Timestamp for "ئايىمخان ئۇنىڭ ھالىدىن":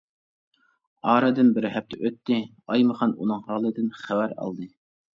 2.49-3.97